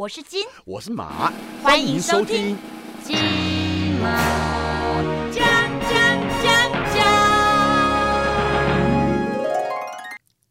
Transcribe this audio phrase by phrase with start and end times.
[0.00, 1.30] 我是金，我是马，
[1.62, 2.56] 欢迎收听
[3.04, 3.18] 金
[4.00, 5.44] 马奖
[5.82, 5.92] 奖
[6.42, 7.04] 奖奖。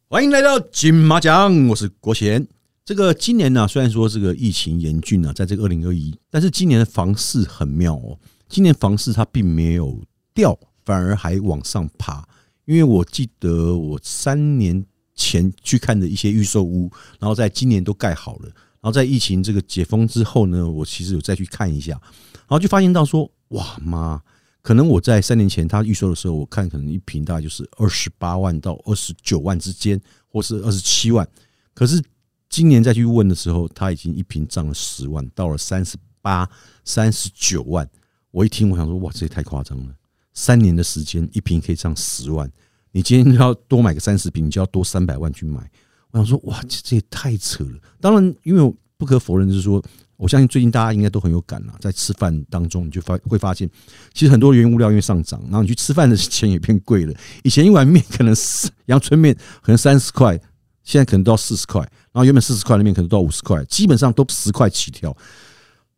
[0.08, 2.46] 欢迎来到金马奖，我是国贤。
[2.84, 8.16] 这个今年呢，虽然说这个疫情严峻啊，在这个二零二一，但是今年的房市很妙哦。
[8.48, 10.00] 今年房市它并没有
[10.32, 12.24] 掉，反而还往上爬。
[12.66, 14.86] 因为我记得我三年
[15.16, 16.88] 前去看的一些预售屋，
[17.18, 18.48] 然后在今年都盖好了。
[18.80, 24.22] 然后在疫情这个解封之后呢，我其实有再去看一下，然后就发现到说，哇妈，
[24.62, 31.28] 可能我在三年前他预售的时候，我看可能一平大概就是二十八万到二十九万之间，或是二十七万。
[31.74, 32.02] 可是
[32.48, 36.48] 今年再去问的时候，他已经一平涨了十万，到了三十八、
[36.84, 37.88] 三十九万。
[38.30, 39.94] 我一听，我想说，哇，这也太夸张了！
[40.32, 42.50] 三年的时间，一瓶可以涨十万，
[42.92, 45.70] 你今天要多买个三十瓶，你就要多三百万去买。
[46.12, 47.78] 我想说，哇，这这也太扯了。
[48.00, 49.82] 当然，因为不可否认，就是说，
[50.16, 51.74] 我相信最近大家应该都很有感了。
[51.80, 53.70] 在吃饭当中，你就发会发现，
[54.12, 57.14] 其实很多原物料因为上涨，然后你去吃饭的钱也变贵了。
[57.42, 60.38] 以前一碗面可能是阳春面，可能三十块，
[60.82, 61.80] 现在可能都要四十块。
[62.12, 65.16] 然后原本四十块的面可能都要五十块，基本上都十块起跳。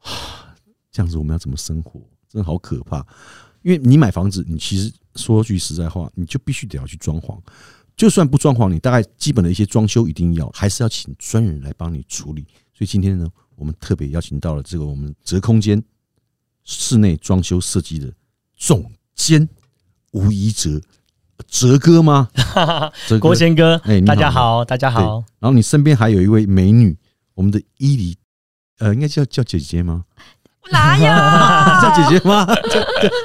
[0.93, 2.01] 这样子我们要怎么生活？
[2.29, 3.05] 真的好可怕。
[3.63, 7.39] 因为你买房子，你其实说句实在话，你就必须得要去装潢。
[7.97, 12.43] 就算不装潢，你大概基本的一些装修一定要，还是要请专人来帮你处理。
[12.73, 15.83] 所以今天呢，我们特别邀请到了这个我们泽空间
[16.65, 18.13] 室内装修设计的
[18.57, 19.49] 总监
[20.13, 20.81] 吴一哲，
[21.47, 22.29] 哲哥吗？
[23.07, 26.97] 哲哥郭贤哥， 哎大家好，大家好，然后你身边还有一位美女，
[27.35, 28.17] 我们的伊犁，
[28.79, 30.05] 呃，应该叫叫姐姐吗？
[30.71, 31.05] 哪有？
[31.83, 32.47] 叫姐姐吗？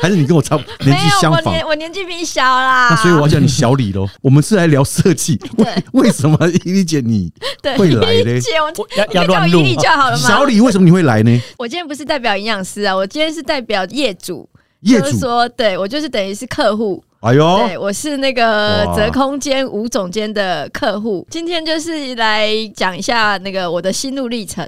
[0.01, 1.45] 还是你跟我差年，纪相仿？
[1.45, 2.89] 我年我年纪比你小啦。
[2.89, 4.07] 那所以我要叫你小李喽。
[4.21, 7.31] 我们是来聊设计，为对为什么伊丽姐你
[7.77, 10.27] 会来呢姐，我我要乱录就好了吗？
[10.27, 11.41] 小李为什么你会来呢？
[11.57, 14.49] 我今天不是代表营养师啊，我今天是代表业主，
[14.81, 21.25] 业主，就是说，对我就是等于是客户，哎呦，对我是那个哇泽空间吴总监的客户。
[21.31, 24.63] 今天就是来讲一下那个我的心路历程，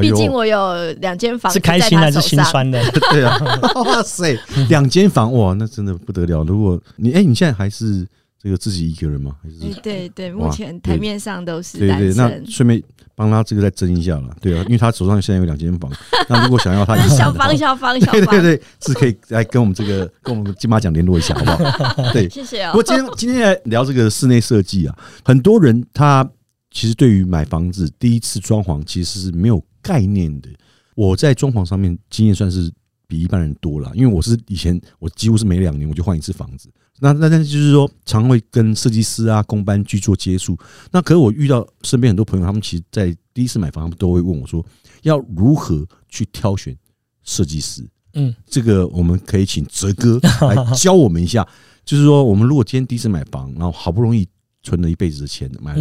[0.00, 2.20] 毕竟我有两间房是开心还是。
[2.20, 2.80] 心酸的？
[3.10, 3.36] 对啊，
[3.84, 4.38] 哇塞，
[4.68, 6.44] 两间房哇，那真的不得了。
[6.44, 8.06] 如果你哎，你现在还是
[8.40, 9.36] 这个自己一个人吗？
[9.42, 12.32] 还是哎对对，目前台面上都是对对，那。
[12.46, 12.82] 顺便
[13.16, 15.90] 帮他这个再争一下了，对啊，因为他手上现在有两间房，
[16.30, 22.12] 那如果想要他也小房小房小房，对对对，是可以来跟我们这个跟我们金马奖联络一下，好不好？
[22.12, 22.82] 对， 谢谢哦不过。
[22.84, 26.28] 今天今天来聊这个室内设计啊，很多人他
[26.70, 30.48] 其实对于买房子第一次装潢其实是没有概念的。
[30.94, 32.70] 我在装潢上面经验算是
[33.08, 36.70] 比一般人多了，因为我是以前我几乎是每两年我就换一次房子。
[37.00, 40.58] 那那但是就是说，常会跟设计师啊、工班去做接触。
[40.90, 44.64] 那可是我遇到身边很多朋友，他们其实在第一次买房，他们都会问我说，
[45.02, 46.76] 要如何去挑选
[47.22, 47.88] 设计师？
[48.14, 51.46] 嗯，这个我们可以请哲哥来教我们一下。
[51.84, 54.26] 就是说，我们如果今天第一次买房，然后好不容易
[54.62, 55.76] 存了一辈子的钱，买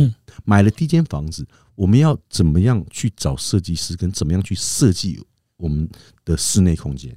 [0.46, 1.46] 买了第一间房子，
[1.76, 5.20] 我们要怎么样去找设计师，跟怎么样去设计
[5.58, 5.90] 我们
[6.24, 7.14] 的室内空间？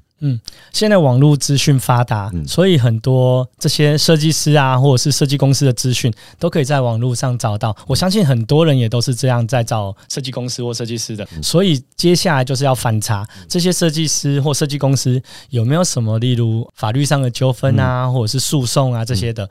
[0.72, 7.76] 现在网络资讯发达，嗯所以很多这些设计师啊，或者是设计公司的资讯，都可以在网络上找到。
[7.86, 11.26] 我相信很多人也都是这样在找设计公司或设计师的。
[11.36, 19.48] 嗯所以接下来就是要反查这些设计师或设计公司有没有什么，例如法律上的纠纷啊，嗯或者是诉讼啊这些的。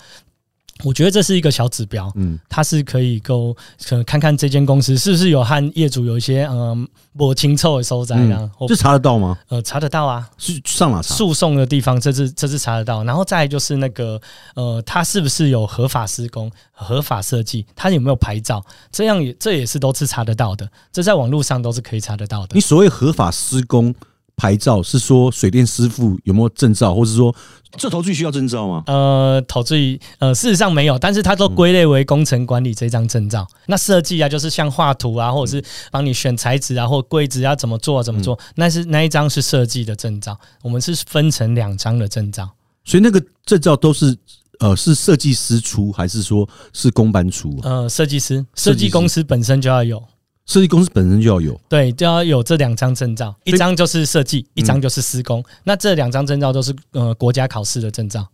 [0.84, 3.54] 我觉得这是一个小指标，嗯，它是可以够
[3.84, 9.38] 可能看看这间公司是不是有和业主有一些嗯不清臭的收窄啊，或这查得到吗？
[9.50, 11.14] 呃查得到啊，是上哪查？
[11.14, 14.20] 诉讼的地方这次这次查得到，然后再就是那个
[14.56, 22.62] 呃，它是不是有合法施工、合法设计，它有没有牌照，这样也这也是都是查得到的，这在网络上都是可以查得到的你。
[22.62, 23.94] 所谓合法施工
[24.40, 27.36] 牌照，是说水电师傅有没有证照，或是说
[27.78, 28.84] 这头具需要证照吗？
[28.88, 33.46] 呃，投资于呃，事实上没有，但是它都归类为工程管理这张证照。
[33.68, 40.40] 那设计啊，就是像画图啊，或者是帮你选材质啊，或柜子要怎么做怎么做，那是那一张是设计的证照。
[40.64, 42.50] 我们是分成两张的证照。
[42.86, 44.18] 所以那个证照都是
[44.60, 47.84] 呃是设计师出，还是说是公班出啊？
[47.84, 50.02] 呃，设计师设计公司本身就要有。
[50.50, 51.62] 设计公司本身就要有。
[51.70, 55.44] 对，就要有这两张证照，一张就是设计，一张就是施工。
[55.64, 58.28] 那这两张证照都是呃国家考试的证照。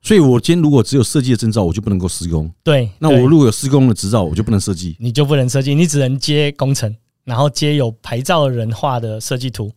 [0.00, 2.50] 所以我今天如果只有设计的证照，我就不能够施工。
[2.64, 4.96] 对，那我如果有施工的执照，我就不能设计。
[4.98, 9.70] 你就不能设计，你只能接工程，然后接有牌照的人画的设计图，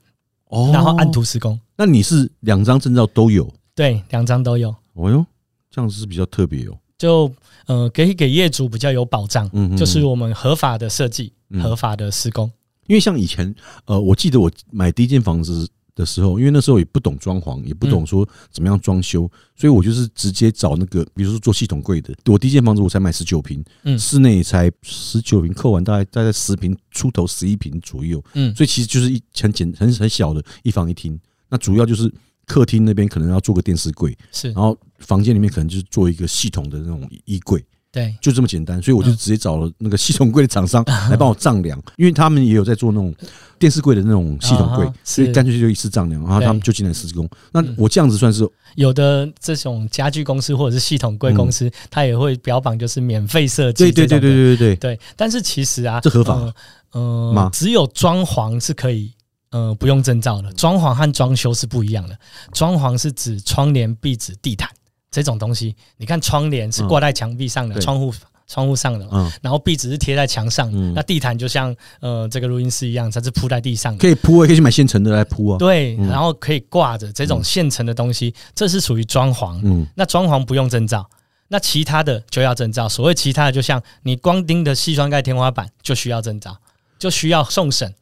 [0.48, 1.60] 哦然后按图施工。
[1.76, 3.52] 那你是两张证照都有？
[3.76, 5.26] 对，两张都有，哦哟，
[5.70, 6.78] 这样子是比较特别哦。
[7.02, 7.34] 就
[7.66, 12.52] 呃可以给业主比较有保障，嗯就是我们合法的设计、嗯合法的施工。
[12.86, 13.54] 因为像以前，
[13.86, 22.14] 呃，我记得我买第一间房子的时候，因为那时候也不懂装潢，也不懂说怎么样装修，所以我就是直接找那个，比如说做系统柜的。
[22.26, 31.20] 我第一间房子我才买十九平，嗯室内才十九平，扣完大概大概十平出头，十一平左右，嗯所以其实就是一很简很很小的一房一厅。
[31.50, 32.12] 那主要就是
[32.46, 37.64] 客厅那边可能要做个电视柜，是然后房间里面可能就是做一个系统的那种衣柜。
[37.94, 39.18] 对，就这么简单，所以我就嗯。
[39.18, 40.82] 直接找了那个系统柜的厂商
[41.12, 43.14] 来帮我丈量，因为他们也有在做那种
[43.60, 47.30] 电视柜的那种系统柜所以干脆就一次丈量，然后他们就进来施工。
[47.52, 47.76] 那嗯。
[47.78, 56.36] 我这样子算是有的这种家具公司或者是系统柜公司，它也会标榜就是免费设计对对对对对对对，对，但是其实啊，这合法？
[56.36, 56.54] 呃
[56.92, 57.50] 呃吗？
[57.52, 59.12] 只有装潢是可以。
[59.52, 62.18] 呃，不用证照的，装潢和装修是不一样的。
[62.54, 64.70] 装潢是指窗帘、壁纸、地毯
[65.12, 65.76] 这种东西。
[65.98, 68.14] 你看，窗帘是挂在墙壁上的，对窗户
[68.48, 74.00] 窗户上的，嗯，然后壁纸是贴在墙上，嗯那地毯就像呃这个录音室一样，它是铺在地上的。
[74.00, 75.58] 可以铺，也可以去买现成的来铺啊。
[75.58, 79.60] 对，嗯然后可以挂着这种现成的东西，这是属于装潢。
[79.64, 81.08] 嗯，那装潢不用证照，
[81.50, 82.90] 那其他的就要证照。
[82.90, 86.58] 所谓其他的，就像你光钉的细砖盖天花板就需要证照，
[86.98, 87.94] 就需要送审。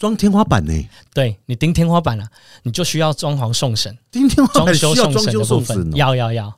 [0.00, 0.72] 装天花板呢？
[1.12, 2.26] 对你钉天花板啊，
[2.62, 5.92] 你就需要装潢送审、钉天花装修送审要装修的部分。
[5.94, 6.52] 要要要，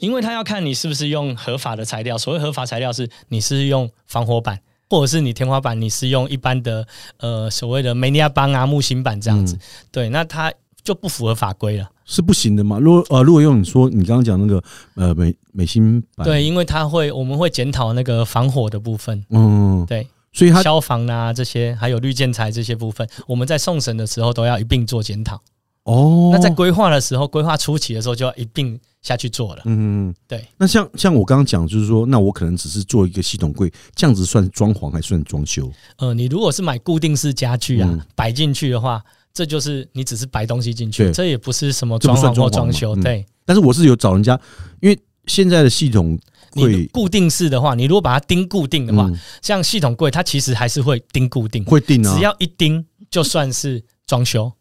[0.00, 2.18] 因为他要看你是不是用合法的材料。
[2.18, 4.60] 所谓合法材料是你是用防火板，
[4.90, 6.86] 或者是你天花板你是用一般的
[7.16, 9.56] 呃所谓的梅尼亚邦啊木芯板这样子。
[9.56, 9.60] 嗯
[9.90, 10.52] 对，那它
[10.82, 11.90] 就不符合法规了。
[12.04, 12.78] 是不行的嘛？
[12.78, 14.62] 如果呃，如果用你说你刚刚讲那个
[14.94, 19.24] 呃美美心板，对，，因为它会我们会检讨那个防火的部分。
[19.30, 25.40] 嗯，对，所以它消防啊这些，还有绿建材这些部分，我们在送审的时候都要一并做检讨。
[25.84, 29.62] 哦，那在规划的时候，规划初期的时候就要一并下去做了。
[29.66, 35.70] 嗯，嗯对，那像像我刚刚讲，就是说，那我可能只是做一个系统柜，这样子算装潢还算装修？
[35.98, 39.02] 呃，你如果是买固定式家具啊嗯，摆进去的话，
[39.34, 42.96] 这就是你只是摆东西进去，这也不是什么装潢或装修。
[42.96, 44.40] 嗯对但是我是有找人家，
[44.80, 46.18] 因为现在的系统
[46.52, 49.18] 你固定式的话，你如果把它钉固定的话，嗯。
[49.42, 54.52] 像系统柜，它其实还是会钉固定，会定啊，只要一钉就算是装修。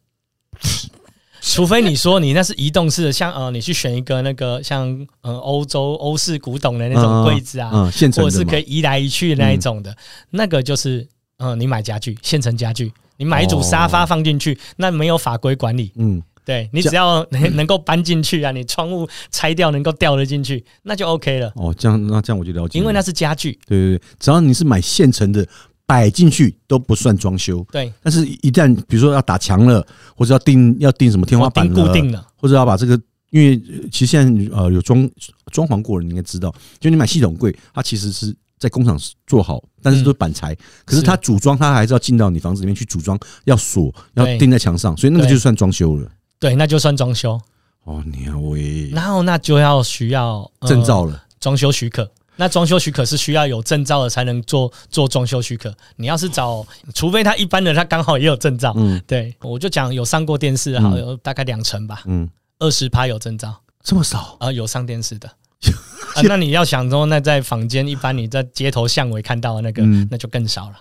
[1.45, 4.87] 除非你说你那是移动式的，像呃，你去选一个那个像
[5.21, 9.93] 呃欧洲欧式古董的那种柜子啊，嗯现成或者是可以移来移去的那一种的，
[10.29, 11.05] 那个就是
[11.37, 25.47] 呃，你买家具现成家具，你买一组沙发放进去，那没有法规管理，嗯，对你只要能能够搬进去啊，你窗户拆掉能够掉得进去，那就 OK 了，哦，这样那这样我就了解了，因为那是家具，对对对，只要你是买现成的
[25.85, 29.85] 摆进去都不算装修，对，但是一旦比如说要打墙了，
[30.15, 32.99] 或者要钉要钉什么天花板钉了固定了，或者要把这个，
[33.31, 35.09] 因为呃其实现在呃有装
[35.51, 38.97] 装潢过的，你应该知道，就你买系统柜，它其实是在工厂
[39.27, 40.55] 做好，但是都是板材，
[40.85, 44.37] 可是它组装它还是要进到你房子里面去组装，要锁，要对。
[44.37, 46.09] 钉在墙上，所以那个就算装修了。
[46.43, 47.39] 对，那就算装修，
[47.85, 52.05] 哦，你啊喂，然后那就要需要、呃证照了，装修许可。
[52.35, 55.73] 那装修许可是需要有证照的才能做做装修许可。
[55.95, 59.01] 你要是找，除非他一般的他刚好也有证照，嗯。
[59.07, 60.99] 对我就讲有上过电视，好嗯。
[60.99, 62.29] 有大概两成吧，嗯，
[62.59, 65.29] 二十趴有证照，这么少，啊，有上电视的。
[66.15, 70.05] 啊，那你要想说，那在房间一般你在街头巷尾看到的那个，嗯。
[70.11, 70.75] 那就更少了。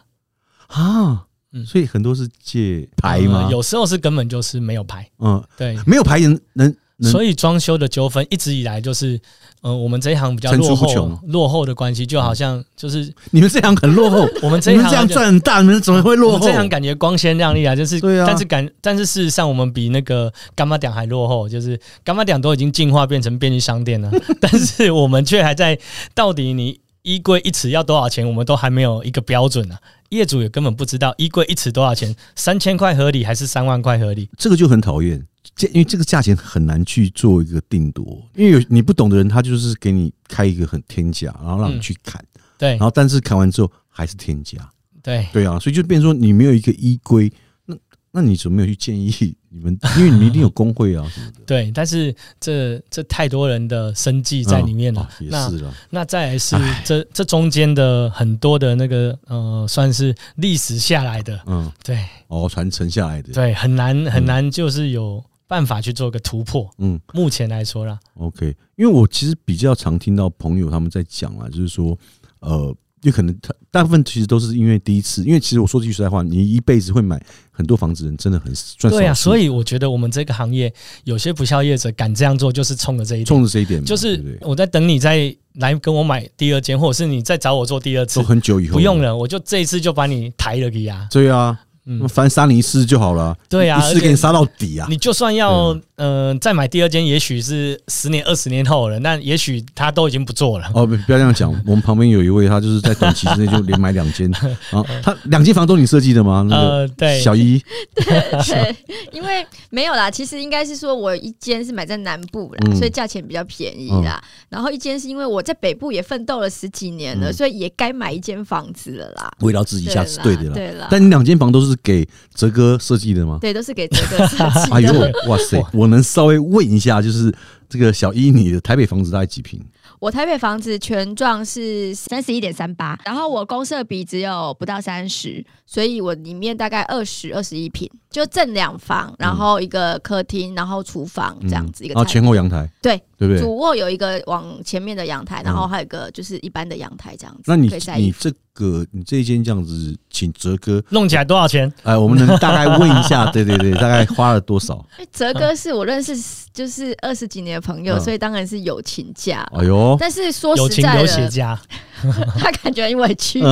[0.66, 1.64] 啊，嗯。
[1.66, 3.44] 所以很多是借牌吗？
[3.44, 3.50] 呃？
[3.50, 5.76] 有时候是根本就是没有牌，嗯，对。
[5.86, 7.10] 没有牌能能能。
[7.10, 9.20] 所以装修的纠纷一直以来就是，
[9.62, 16.38] 呃，我们这一行比较落后，落后的关系，就好像就是你们这行很落后， 我们这你们这样一行就赚很大，你们怎么会落后？
[16.38, 16.54] 们这？
[16.54, 18.24] 行感觉光鲜亮丽啊，就是，对啊。
[18.26, 24.10] 但是感，但是事实上我们比那个干妈店还落后，就是干妈店都已经进化变成便利商店了，
[24.40, 25.76] 但是我们却还在，
[26.14, 29.76] 到底你衣柜一尺要多少钱，我们都还没有一个标准呢、
[30.16, 34.28] 业主也根本不知道衣柜一尺多少钱，三千块合理还是三万块合理？
[34.36, 35.26] 这个就很讨厌，
[35.56, 42.22] 这因为这个价钱很难去做一个定夺，因为有你不懂的人，他就是给你开一个很天价，然后让你去砍，
[42.58, 42.70] 对。
[42.70, 44.70] 然后但是砍完之后还是天价，
[45.02, 47.32] 对，对啊，所以就变成说你没有一个依规，
[47.64, 47.76] 那
[48.10, 49.78] 那你怎么没有去建议你们？
[49.98, 51.40] 因为你们一定有工会啊什么的。
[51.46, 55.02] 对，但是这这太多人的生计在里面了。
[55.02, 56.82] 哦也那是了，那再来是唉。
[56.84, 61.98] 这这中间的很多的那个呃，算是历史下来的，嗯，对。
[62.28, 66.68] 哦，传承下来的，对，很难很难，就是有办法去做个突破。
[66.78, 66.98] 嗯。
[67.12, 71.96] 目前来说啦，，OK，因为我其实比较常听到朋友他们在讲啊，就是说，
[72.40, 80.72] 呃，有可能他大部分其实都是因为第一次，因为其实我说句实在话，你一辈子会买很多房子的人真的很赚对啊，所以我觉得我们这个行业
[81.04, 91.08] 有些不孝业者敢这样做，就是冲着这一点，冲着这一点，就是我在等你再来跟我买第二间，或者是你再找我做第二次都，很久以后不用，了，我就这一次就把你抬了给呀。
[91.10, 100.70] 对啊，嗯，反正杀你一次就好了，对啊一次给你杀到底啊，你就算要呃再买第二间，也许是十年、二十年后了，那也许他都已经不做了。
[100.74, 101.50] 哦，不不要这样讲。
[101.66, 104.30] 我们旁边有一位，他就是在短期之内就连买两间，
[104.70, 106.46] 啊 他两间房都你设计的吗？
[106.48, 107.60] 那呃，个对，小一，
[107.96, 108.76] 对，
[109.12, 114.22] 因为没有啦，其实应该是说我一间是买在南部啦，嗯所以价钱比较便宜啦。
[114.50, 119.32] 然后一间是因为我在北部也奋斗了十几年了，嗯所以也该买一间房子了啦。
[119.40, 120.52] 围绕自己一下是对的啦。
[120.52, 123.38] 对啦，但你两间房都是给哲哥设计的吗？
[123.40, 124.92] 对，都是给哲哥设计哎呦。，
[125.26, 125.58] 哇塞！
[125.72, 127.34] 我能稍微问一下，就是
[127.66, 129.58] 这个小一，你的台北房子大概几平？
[129.98, 143.40] 我台北房子全幢是三十一点三八，然后我公设比只有不到三十，所以我里面大概二十二十一平，就正两房，然后一个客厅，然后厨房这样子一个然后菜前后阳台，对对不对？
[143.40, 147.42] 主卧有一个往前面的阳台，然后还有一个就是一般的阳台这样子。
[147.46, 151.72] 那你你这个你这一间这样子，请哲哥，弄起来多少钱？
[151.82, 154.84] 哎，我们能大概问一下， 对对对，大概花了多少？
[154.98, 156.14] 哎哲哥是我认识
[156.52, 159.48] 就是二十几年的朋友，嗯所以当然是友情价。
[159.54, 161.58] 哎呦，但是说有情有实在的，血家，
[162.38, 163.40] 他感觉很委屈。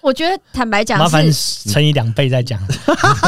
[0.00, 2.60] 我觉得坦白讲麻烦是乘以两倍再讲。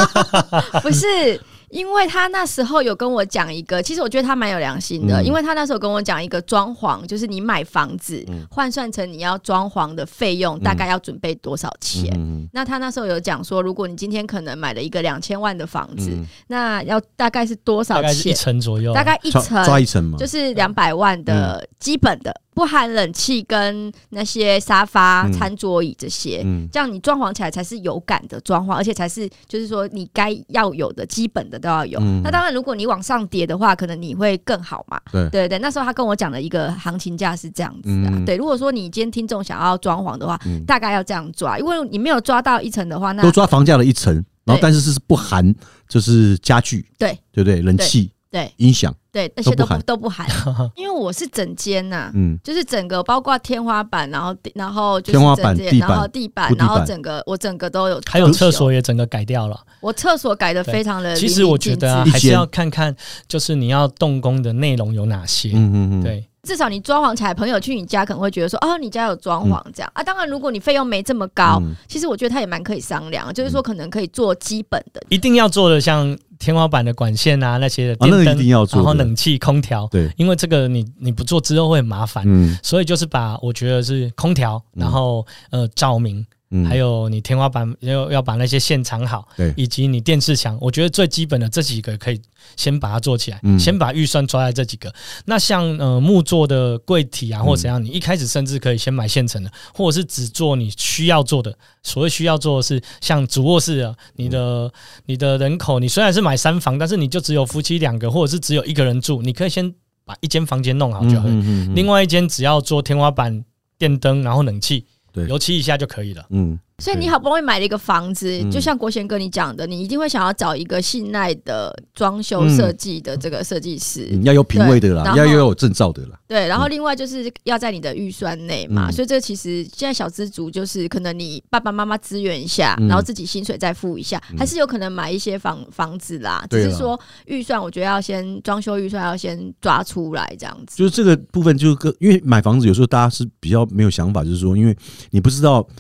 [0.83, 1.41] 不是？
[1.73, 12.13] 因为他那时候有跟我讲一个，其实我觉得他蛮有良心的，嗯因为他那时候跟我讲一个装潢，就是你买房子嗯换算成你要装潢的费用，大概要准备多少钱。
[12.15, 18.35] 嗯那他那时候有讲说，如果你今天可能买了一个两千万的房子，嗯，那要大概是多少大概一钱？
[18.35, 26.43] 层左右，大概一抓层抓一层嘛，就是两百万的基本的，不含冷气跟那些沙发、嗯餐桌椅这些。
[26.45, 31.99] 嗯这样你装潢起来才是有感的装潢，而且才是就是说你该要有的基本的都要有。
[32.01, 35.01] 嗯那当然，如果你往上叠的话，可能你会更好嘛。
[35.11, 38.11] 对对对，那时候他跟我讲的一个行情价是这样子的。
[38.11, 45.55] 嗯对，如果说你今天听众想要装潢的话，嗯大概要这样抓，因为你没有抓到一层的话，那都抓房价的一层，然后对但是是不含
[45.89, 47.63] 就是家具，对对不对？
[47.63, 48.53] 冷气、对。
[48.57, 50.27] 音响，对那些都不都不含
[50.75, 56.55] 因为我是整间呐、嗯，就是整个包括天花板，然后地然后就是天花板地板然后地板。
[56.57, 59.61] 然后整个我整个都有，还有厕所，也整个改掉了。
[59.81, 61.15] 我厕所改的非常的。
[61.15, 62.97] 其实我觉得啊，还是要看看，
[63.29, 65.51] 就是你要动工的内容有哪些。
[65.51, 70.03] 嗯嗯嗯，对，至少你装潢起来，朋友去你家可能会觉得说，哦，你家有装潢这样、啊。
[70.03, 71.75] 当然，如果你费用没这么高，嗯。
[71.89, 75.03] 其实我觉得他也蛮可以商量，就是说可能可以做基本的。
[75.09, 82.25] 一定要做的像天花板的管线啊那些的啊那个电灯，一定要做然后冷气、空调，对，因为这个你你不做之后会很麻烦。
[82.27, 82.59] 嗯。
[82.63, 92.21] 所以就是把我觉得是空调，然后呃照明，嗯，还有你天花板要要把那些线藏好，对以及你电视墙，我觉得最基本的这几个可以
[92.57, 94.93] 先把它做起来，嗯先把预算抓在这几个。
[95.25, 101.57] 那像呃木做的柜体啊，或者怎样，你一开始甚至可以先买现成的，或者是只做你需要做的。
[101.83, 104.71] 所谓需要做的是像主卧室啊，你的
[105.07, 109.73] 你的人口，你虽然是买三房，但是你就只有夫妻两个，或者是只有一个人住，你可以先
[110.05, 111.33] 把一间房间弄好就好了。
[111.33, 113.45] 嗯嗯另外一间只要做天花板、
[113.79, 116.27] 电灯，然后冷气，对油漆一下就可以了。
[116.31, 118.51] 嗯所以你好不容易买了一个房子，嗯。
[118.51, 124.09] 就像国贤哥你讲的，你一定会想要找一个信赖的装修设计的这个设计师。
[124.11, 128.93] 嗯，要有品味的啦，对然后要要有证照的啦，对，然后另外就是要在你的预算内嘛，嗯。
[128.93, 132.89] 所以这个其实现在小资族就是可能你爸爸妈妈支援一下，嗯。
[132.89, 136.45] 然后自己薪水再付一下，还是有可能买一些房房子啦。
[136.51, 140.77] 只是说预算，我觉得要先装修预算要先抓出来这样子。
[140.77, 144.77] 就是这个部分，就是跟因为买房子有时候大家是比较没有想法，就是说，因为
[145.11, 145.71] 你不知道房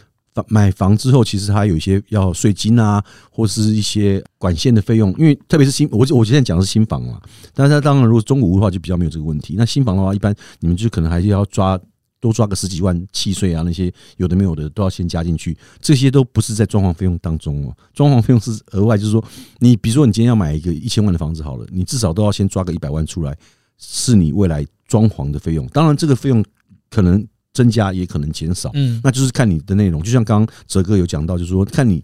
[0.48, 5.14] 买房之后，其实它有一些要税金啊，或是一些管线的费用。
[5.18, 7.20] 因为特别是新，我我现在讲的是新房嘛，
[7.54, 9.54] 但是它当然如果中古屋的话就比较没有这个问题。
[9.56, 11.78] 那新房的话，一般你们就可能还是要抓
[12.18, 17.76] 多抓个十几万契税啊，那些有的没有的都要先加进去，这些都不是在装潢费用当中哦。
[17.92, 19.22] 装潢费用是额外，就是说
[19.58, 23.36] 你比如说你今天要买一个一千万的房子好了，你至少都要先抓个一百万出来，
[23.76, 25.66] 是你未来装潢的费用。
[25.68, 26.44] 当然这个费用
[26.88, 28.70] 可能增加，也可能减少。
[28.74, 32.02] 嗯，那就是看你的内容，就像刚刚哲哥有讲到，就是说看你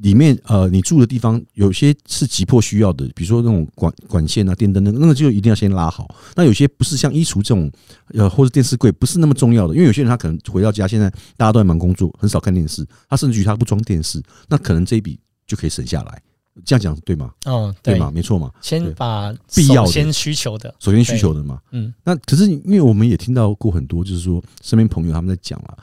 [0.00, 6.12] 里面呃你住的地方有些是急迫需要的，比如说那种管管线啊、电灯那个那个就一定要先拉好。
[6.34, 7.70] 那有些不是像衣橱这种
[8.08, 16.22] 呃或者电视柜不是那么重要的，因为有些人他可能回到家现在大家都在忙工作，很少看电视，他甚至于他不装电视，那可能这一笔就可以省下来。
[16.64, 17.32] 这样讲对吗？
[17.46, 17.94] 哦，对。
[17.94, 18.10] 对吗？
[18.10, 18.50] 没错嘛。
[18.60, 19.86] 先把必要的。
[19.86, 21.60] 首先需求的，首先需求的嘛。
[21.70, 25.76] 嗯，那可是因为我们也听到过很多，就是说身边朋友他们在讲啊，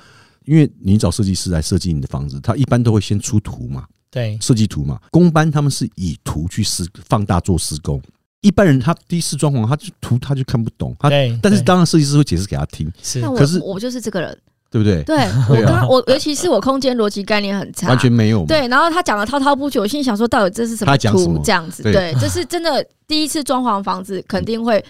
[0.46, 5.00] 因为你找设计师来设计你的房子，他一般都会先出图嘛，对，设计图嘛。
[5.12, 8.02] 工班他们是以图去施放大做施工，
[8.42, 13.20] 一般人他第一次装潢，他就图他就看不懂，他对，但是当然设计师会解释给他听，是。
[13.20, 14.38] 那我可是我就是这个人，
[14.72, 15.04] 对不对？
[15.04, 15.18] 对
[15.50, 18.46] 我刚我尤其是我空间逻辑概念很差，完全没有。
[18.46, 21.42] 对，然后他讲的滔滔不绝，我心里想说，到底这是什么图他讲什么？
[21.44, 24.84] 这样子，对对，这是真的第一次装潢房子，肯定会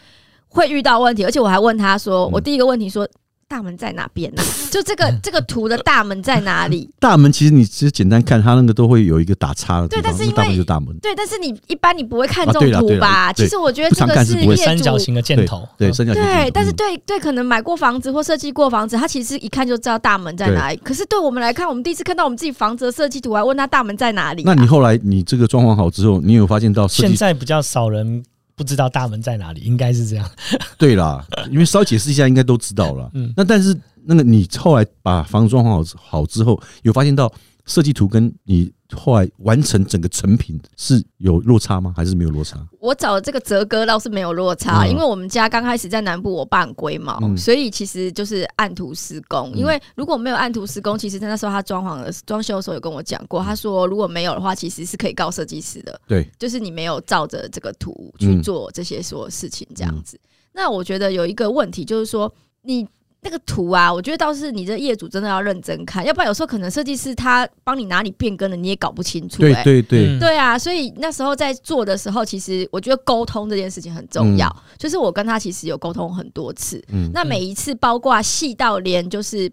[0.48, 3.08] 会遇到问题，而且我还问他说，嗯我第一个问题说。
[3.50, 6.88] 大门在哪边呢、 就这个这个图的大门在哪里？
[7.02, 10.98] 大门其实你只是简单看，它那个都会有一个打叉的地方，对但是因为那大门就大门。
[11.00, 13.34] 对，但是你一般你不会看这啊对啦对啦种图吧？
[13.34, 16.22] 对其实我觉得这个是看是不会业主三角形的箭头，对，嗯三角形。
[16.22, 20.78] 对，但是嗯对对，可能买过房子或设计过房子，他其实一看就知道大门在哪里。
[20.84, 28.24] 可是对我们来看，我们第一次看到我们自己房子的设计图，还问他大门在哪里啊、那你后来你这个装潢好之后，你有发现到现在比较少人
[28.60, 30.30] 不知道大门在哪里，应该是这样。
[30.78, 33.10] 对啦，因为稍微解释一下，应该都知道了。
[33.14, 33.74] 嗯那但是
[34.04, 37.32] 那个你后来把房子装潢好好之后，有发现到
[37.70, 41.94] 设计图跟你后来完成整个成品是有落差吗？
[41.96, 42.60] 还是没有落差？
[42.80, 49.54] 我找的这个泽哥倒是没有落差，嗯因为我们家刚开始在南部，我爸很龟毛，嗯所以其实就是按图施工。
[49.54, 60.20] 因为如果没有按图施工，其实在那时候他装潢的装修的时候有跟我讲过，他说如果没有的话，其实是可以告设计师的，对，就是你没有照着这个图去嗯做这些所有事情这样子。
[60.52, 62.34] 那我觉得有一个问题就是说，
[62.64, 62.88] 你
[63.22, 69.64] 那个图啊，我觉得倒是你这业主真的要认真看，要不然有时候可能设计师他帮你哪里变更了，你也搞不清楚、对欸。
[69.64, 74.50] 对对，嗯对啊，所以那时候在做的时候，其实我觉得沟通这件事情很重要。
[74.78, 79.52] 就是我跟他其实有沟通很多次，嗯那每一次包括细到连就是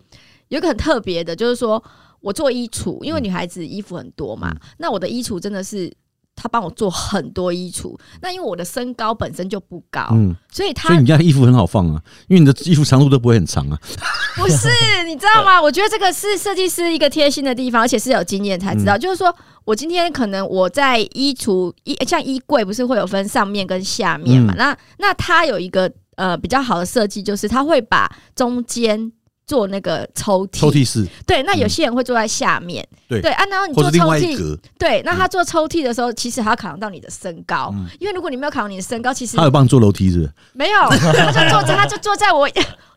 [0.49, 1.83] 有一个很特别的，就是说
[2.21, 5.93] 我做衣橱，因为女孩子衣服很多嘛，那我的衣橱真的是。
[6.37, 13.79] 他帮我做很多衣橱，那因为我的身高本身就不高，嗯，所以他所以你家的衣服很好放啊，因为你的衣服长度都不会很长啊。
[14.37, 14.69] 不是，
[15.07, 15.61] 你知道吗？
[15.63, 18.99] 我觉得这个是设计师一个贴心的地方，而且是有经验才知道。
[18.99, 24.53] 就是说我今天可能我在衣橱衣像衣柜不是会有分上面跟下面嘛？
[24.53, 29.11] 嗯那那它有一个呃比较好的设计，就是它会把中间。
[29.47, 33.21] 做那个抽屉，抽屉式，对，那有些人会坐在下面，对。
[33.21, 37.87] 对，啊，然后你做抽屉，对，那他做抽屉的时候，其实还要考量到你的身高，嗯。
[38.01, 40.33] 因为如果你没有考量你的身高，其实他有帮你做楼梯是不是？
[40.53, 42.49] 没有，他就坐在，他就坐在我，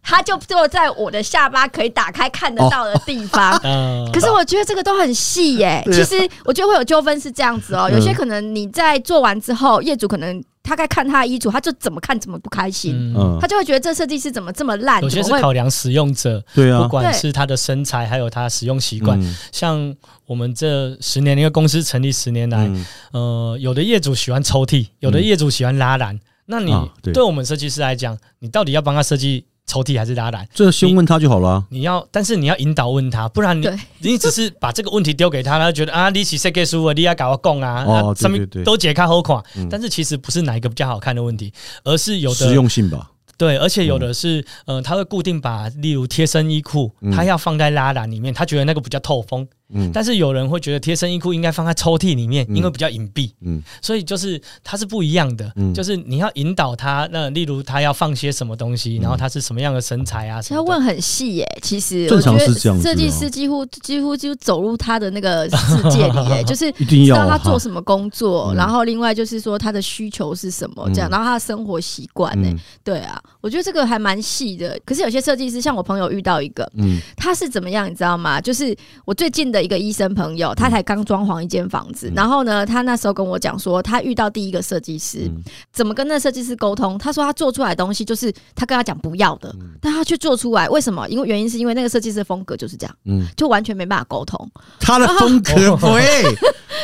[0.01, 3.55] 他就坐在我的下巴可以打开看得到的地方。
[3.63, 7.93] 嗯，可是我觉得这个都很细耶、其实我觉得会有纠纷是这样子哦、嗯。
[7.93, 16.83] 有些可能你在做完之后，业主可能他该看他的衣橱，他就怎么看怎么不开心，他，就会觉得这设计师怎么这么烂，有些是考量使用者，对啊。
[16.83, 19.19] 不，管是他的身材，还有他使用习惯。
[19.19, 19.35] 嗯。
[19.51, 19.95] 像
[20.27, 22.85] 我们这十年，一个公司成立十年来，嗯。
[23.13, 26.19] 呃，有的业主喜欢抽屉，有的业主喜欢拉篮。
[26.45, 26.71] 那你
[27.13, 30.45] 对我们设计师来讲，你到底要帮他设计抽屉还是拉篮？
[30.53, 31.63] 这先问他就好了啊。
[31.69, 41.53] 你要，但是你要引导问他，不然你 你只是把这个问题丢给他，他就觉得啊，你是设计师啊，你要搞我供啊，哦啊上面都解开好看嗯，但是其实不是哪一个比较好看的问题，
[41.83, 49.47] 而是有的实的用性吧，对，而且有的是，呃，他会固定把，例如贴身衣裤，嗯他要放在拉篮里面，他觉得那个比较透风。
[49.73, 49.91] 嗯。
[49.93, 52.55] 但是有人会觉得贴身衣裤应该放在抽屉里面，嗯。
[52.55, 53.31] 因为比较隐蔽。
[53.41, 53.61] 嗯。
[53.81, 55.73] 所以就是它是不一样的，嗯。
[55.73, 59.01] 就是你要引导他，那例如他要放些什么东西，嗯。
[59.01, 60.55] 然后他是什么样的身材啊他。
[60.55, 62.91] 要问很细耶、其实正常我觉得是这样子啊。
[62.91, 68.55] 设计师几乎几乎就走入他的那个世界里耶、 就是一定知道他做什么工作，嗯。
[68.55, 71.11] 然后另外就是说他的需求是什么，这样，嗯。
[71.11, 72.49] 然后他的生活习惯呢？
[72.49, 72.59] 嗯。
[72.83, 74.79] 对啊，我觉得这个还蛮细的。
[74.85, 78.39] 可是有些设计师，像我朋友遇到一个，嗯他是怎么样，你知道吗？
[78.41, 78.75] 就是
[79.05, 86.97] 我最近的一个医生朋友，他才刚装潢一间房子，嗯然后呢，他那时候跟我讲说，他遇到第一个设计师，嗯怎么跟那设计师沟通？
[86.97, 91.07] 他说他做出来的东西就是他跟他讲不要的，嗯但他却做出来，为什么？
[91.09, 94.49] 因为原因是因为那个设计师的风格就是这样，嗯，就完全没办法沟通。
[94.79, 96.25] 他的风格 对，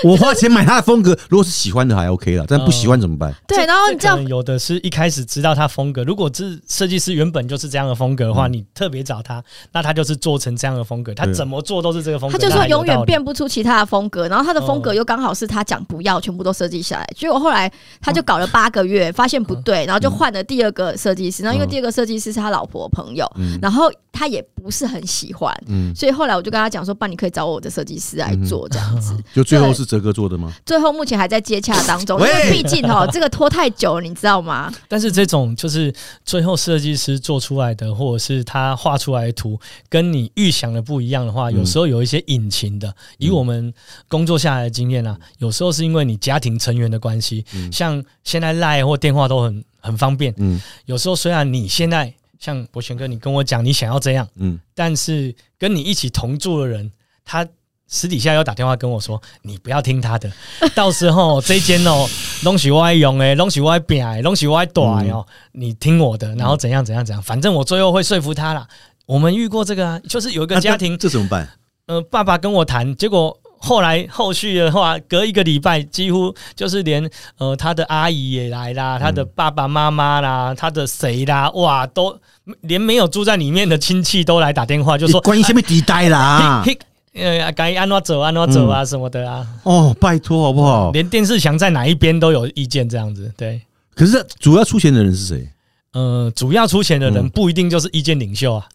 [0.04, 3.34] 我花钱买他的风格，如果是喜欢的还 OK 了，但不喜欢怎么办？
[3.48, 12.38] 对，然后你这样有的是一开始知道他风格，如果这设计师原本就是这样的风格的话，嗯你特别找他，那他就是做成这样的风格，他怎么做都是这个风格。
[12.38, 17.08] 他就说永远变不出其他的风格，然后他的风格哦又刚好是他讲不要，全部都设计下来。
[17.16, 21.44] 结果后来他就搞了八个月， 发现不对，然后就换了第二个设计师。
[21.44, 29.16] 然后因为嗯第二个设计师是他老婆朋友，嗯然后他也不是很喜欢，嗯，所以后来我就跟他讲说：“爸，你可以找我的设计师来做这样子。
[29.36, 30.54] 就最后是哲哥做的吗？
[30.66, 34.72] 最后目前还在接洽当中，因为毕竟哦，这个拖太久了，你知道吗？
[34.88, 35.94] 但是这种就是
[36.36, 41.56] 最后设计师做出来的，或者是他画出来的图，跟你预想的不一样的话，嗯。
[41.56, 42.94] 有时候有一些隐情的。
[43.20, 43.74] 以我们
[44.10, 47.72] 工作下来的经验啊，有时候是因为你家庭成员的关系，嗯。
[47.72, 50.34] 像现在赖或电话都很很方便。
[50.36, 50.62] 嗯。
[50.88, 56.92] 有时候虽然你现在像博全哥，你跟我讲你想要这样，嗯，但是跟你一起同住的人，
[57.24, 57.48] 他
[57.88, 60.32] 私底下又打电话跟我说，你不要听他的，
[60.74, 62.08] 到时候这间哦，
[62.44, 68.68] 东西我爱用哎，东西我爱变诶，东西我爱短哦，你听我的，然后怎样怎样怎样，反正我最后会说服他啦。
[69.06, 71.48] 我们遇过这个啊，就是有一个家庭，这怎么办？
[71.86, 82.20] 呃，爸爸跟我谈，结果后来后续的话，隔一个礼拜，几乎就是连呃他的阿姨也来啦，他的爸爸妈妈啦，他的谁啦，哇，都
[82.62, 86.64] 连没有住在里面的亲戚都来打电话，就说你关于下面地带啦
[87.16, 90.92] 呃，该安怎走安怎走啊什么的啊，哦，拜托好不好？
[90.92, 93.32] 连电视墙在哪一边都有意见，这样子。
[93.38, 93.62] 对，
[93.96, 95.50] 可是主要出钱的人是谁？
[95.94, 98.68] 呃，主要出钱的人嗯不一定就是意见领袖啊。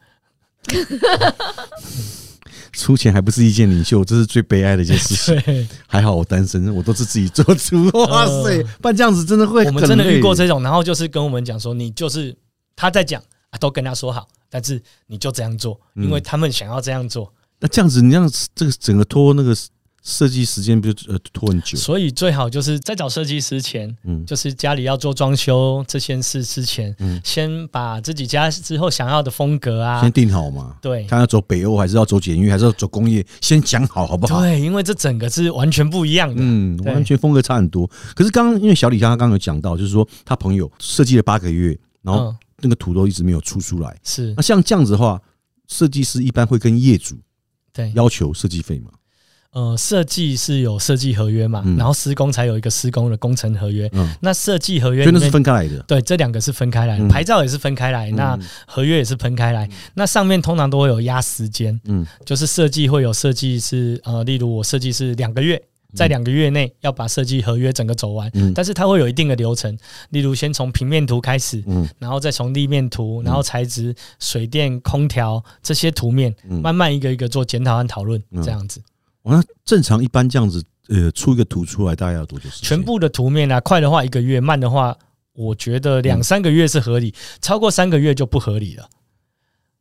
[2.72, 5.68] 出钱还不是意见领袖，这是最悲哀的一件事情。
[5.86, 7.84] 还好我单身，我都是自己做主。
[7.92, 12.34] 哇塞呃，不然这样子真的会我们真的遇过这种，然后就是跟我们讲说，你就是
[12.74, 19.54] 他在讲啊，都跟他说好，但是你就这样做，嗯因为他们想要这样做，那这样子，你让这个整个拖那个
[20.02, 21.76] 设计时间不就呃拖很久？
[21.76, 30.74] 所以最好就是在找设计师前，嗯就是家里要做装修这件事之前，嗯先把自己家之后想要的风格啊先，定好嘛。
[30.80, 34.40] 对他要走北欧还是要走简约，还是要走工业，先讲好好不好？
[34.40, 37.86] 对，因为这整个是完全不一样的，嗯，完全风格差很多。
[38.14, 43.94] 可是刚刚因为小李他刚刚有讲到，就是说他朋友设计了八个月，然后嗯，那个图都一直没有出出来。
[44.02, 45.20] 是那像这样子的话，
[45.68, 47.18] 设计师一般会跟业主
[47.72, 48.90] 对，要求设计费嘛？
[49.52, 53.90] 呃，设计是有设计合约嘛，嗯然后施工才有一个施工的工程合约。
[53.94, 55.82] 嗯，那设计合约所以那是，分开来的。
[55.88, 59.68] 对，这两个是分开来的，嗯牌照也是分开来，那嗯合约也是分开来。
[59.94, 65.60] 那上面通常都会有压时间，嗯就是设计会有设计是呃，例如我设计是两个月，
[65.94, 69.76] 在两个月内要把设计合约整个走完，嗯但是它会有一定的流程，
[70.10, 78.80] 例如先从平面图开始，嗯然后再从立面图，然后材质、水电、空调这些图面，嗯，慢慢一个一个做检讨和讨论，嗯这样子。
[79.22, 82.68] 哦那正常一般这样子，呃，出一个图出来大概要多久时间？
[82.68, 84.96] 全部的图面啊，快的话一个月，慢的话，
[85.34, 88.88] 我觉得两三个月是合理，超过三个月就不合理了。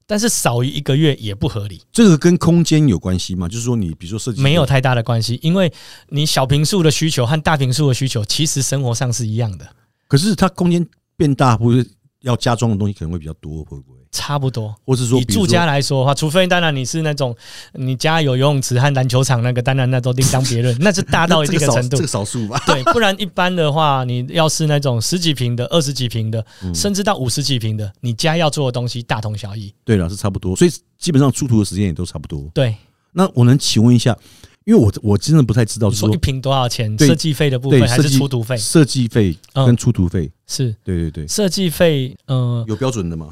[0.09, 3.47] 但是少于一个月也不合理，这个跟空间有关系吗？
[3.47, 5.71] 就是说，你比如说设计没有太大的关系，因为
[6.07, 9.71] 你小平数的需求和大平数的需求，其实生活上是一样的，
[10.07, 10.83] 可是它空间
[11.15, 11.87] 变大，不是
[12.21, 13.98] 要加装的东西可能会比较多，会不会？
[14.11, 14.75] 差不多。
[14.85, 17.35] 或是说，以住家来说的话，除非当然你是那种
[17.73, 22.61] 你家有游泳池和篮球场，那个当然那都另当别论， 那是大到一定的程度这个少数吧。
[22.65, 29.73] 对，不然一般的话，你要是那种十几平的、二十几平的，嗯甚至到五十几平的，你家要做的东西大同小异。
[29.83, 32.49] 对了，是差不多，所以基本上出图的时间也都差不多。
[32.53, 32.75] 对，
[33.11, 34.17] 那我能请问一下，
[34.65, 36.97] 因为我我真的不太知道说一平多少钱？
[36.97, 38.57] 设计费的部分还是出图费？
[38.57, 43.29] 设计费跟出图费，是对对对，设计费，呃，有标准的吗？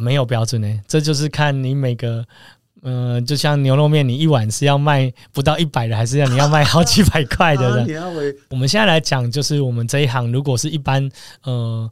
[0.00, 2.24] 没有标准呢、这就是看你每个。
[2.82, 7.86] 呃，就像牛肉面，你一碗是要卖不到一百的，还是要你要卖好几百块的呢？
[8.48, 11.06] 我们现在来讲，就是我们这一行，如果是一般
[11.42, 11.90] 呃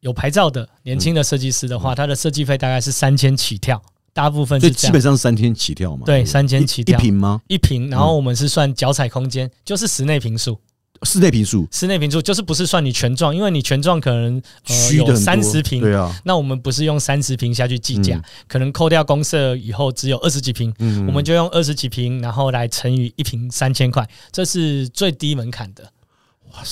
[0.00, 3.80] 有牌照的年轻的设计师的话，他的设计费大概是三千起跳，
[4.12, 6.04] 大部分是基本上是三千起跳嘛？
[6.04, 7.40] 对不3000起跳一一平吗？
[7.46, 10.58] 一平，然后我们是算脚踩空间，就是室内平数，
[11.04, 11.68] 室内平数。
[11.70, 18.24] 室内平数就是不是算你全幢，因为你全幢可能呃有三十平，对啊，那我们不是用三十平下去计价，嗯。
[18.48, 21.06] 可能扣掉公社以后只有二十几平，嗯。
[21.06, 25.90] 我们就用二十几平，然后来乘以一平三千块，这是最低门槛的。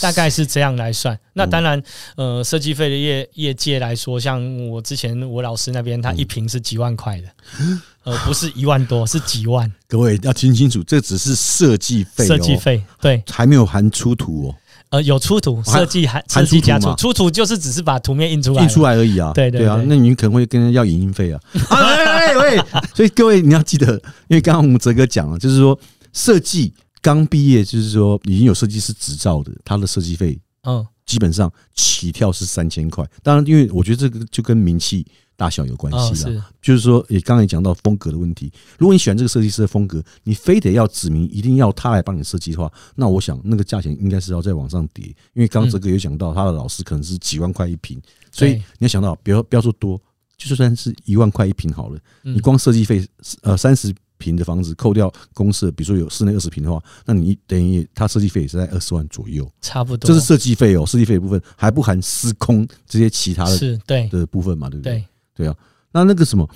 [0.01, 1.19] 大概是这样来算。
[1.33, 1.83] 那当然，
[2.15, 7.27] 呃，设计费的业业界来说，像我之前我老师那边，他一平是几万块的，
[8.05, 12.83] 呃，不是一万多，是几万各位要听清楚，这只是设计费哦，设计费。
[13.01, 14.55] 对，还没有含出图哦，
[14.91, 18.83] 呃，有出图，设计还含设计加出图吗出，图就是只是把图面印出来，印出。
[18.83, 19.33] 来而已啊。
[19.33, 21.41] 对对啊那你可能会跟人要影音费啊。
[21.69, 21.79] 啊
[22.27, 22.65] 喂喂喂！
[22.95, 23.93] 所以各位你要记得，
[24.29, 25.79] 因为刚刚我们哲哥讲了，就是说
[26.13, 33.05] 设计刚毕业，就是说已经有设计师执照的，他的设计费嗯，基本上起跳是三千块。
[33.23, 36.31] 当然，因为我觉得这个就跟名气大小有关哦系啦。
[36.31, 38.53] 是，就是说，也刚才讲到风格的问题。
[38.79, 45.07] 如果你喜欢这个设计师的风格，你非得要指明一定要他来帮你设计的话，那我想那个价钱应该是要再往上叠。
[45.35, 50.01] 因为刚刚哲哥有讲到，他的老师可能是几万块一平，所以你要想到，不要不要说多，
[50.37, 53.07] 就算是一万块一平好了，嗯你光设计费
[53.43, 59.51] 呃三十平的房子扣掉公设，比如说有室内二十平的话，那你等于他设计费也是在二十万左右。
[59.61, 60.07] 差不多。
[60.07, 65.05] 这是设计费哦，设计费的部分还不含施工这些其他的是对的部分嘛，对不对？
[65.35, 65.57] 对，啊，
[65.93, 66.49] 那那个什么，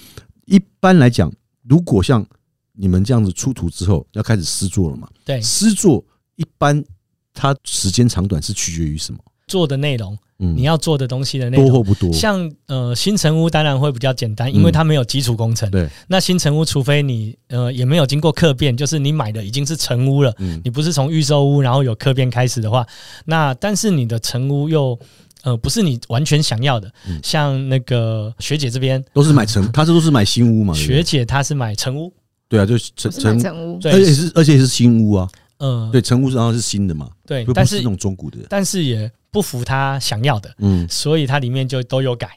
[0.44, 2.24] 一般来讲，如果像
[2.72, 6.04] 你们这样子出图之后要开始施作了嘛，对，施作
[6.36, 6.84] 一般
[7.32, 9.18] 它时间长短是取决于什么？
[9.46, 11.84] 做的内容，嗯你要做的东西的内容多容。
[11.84, 12.12] 或不多？
[12.12, 15.70] 像呃新城屋当然会比较简单，因为它没有基础工程。
[15.70, 22.84] 对，那新城屋除非你呃也没有经过客变，就是你买的已经是成屋了，嗯你不是从预售屋然后有客变开始的话，
[23.24, 24.98] 那但是你的成屋又
[25.42, 27.20] 呃不是你完全想要的，嗯。
[27.22, 30.74] 像那个学姐这边，都是买成， 她这都是买新屋嘛？
[30.74, 32.12] 学姐她是买成屋，
[32.48, 42.30] 对啊，就是成成，成屋，而且是而且是新屋啊，嗯对，成屋然后是新的嘛，对，但是那种中古的，但是也不符她想要的，嗯，所以它里面就都有改，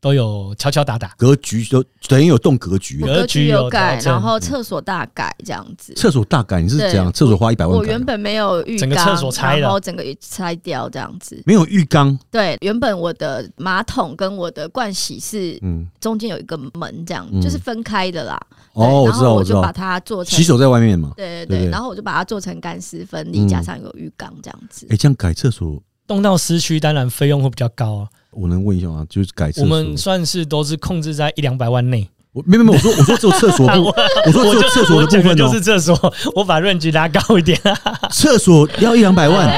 [0.00, 1.08] 都有敲敲打打。
[1.16, 3.00] 格局都等于有动格局。
[3.00, 5.92] 格局局有有改，然后厕所大改这样子。
[5.94, 7.12] 厕所大改，你是对怎样？
[7.12, 11.42] 厕所花一百万我原本没有浴缸，整个厕所拆了然后整个拆掉这样子。
[11.44, 18.40] 没有浴缸，对，原本我的马桶跟我的盥洗是嗯，中间有一个门，这样、嗯就是分开的啦。
[18.74, 21.12] 哦，我知道，然后我就把我知道，它做成洗手在外面嘛。
[21.16, 24.86] 对对对然后我就把它做成干湿分离，嗯加上有浴缸这样子。
[24.90, 28.08] 哎，这样改厕所，动到市区，当然费用会比较高啊。
[28.30, 29.06] 我能问一下吗？
[29.08, 32.08] 就是改厕所，我们算是都是控制在一两百万内。
[32.32, 33.84] 我没没没，我说我说只有厕所部，
[34.26, 37.58] 我说只有厕所 的部分哦我讲的就是，厕所，我把润局拉高一点。
[38.12, 39.48] 厕所要一两百万，